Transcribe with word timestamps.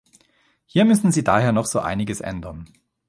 Hier 0.65 0.83
müssen 0.85 1.11
Sie 1.11 1.23
daher 1.23 1.51
noch 1.51 1.67
so 1.67 1.79
einiges 1.79 2.21
ändern. 2.21 2.65